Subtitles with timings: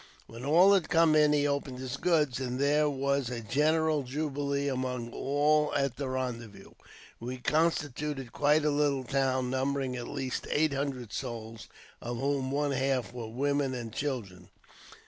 [0.25, 4.67] When all had come in, he opened his goods, and there was a general jubilee
[4.67, 6.71] among all at the rendezvous.
[7.19, 11.67] We constituted quite a little town, numbering at least eight hundred souls,
[12.01, 14.49] of whom one half were women and children.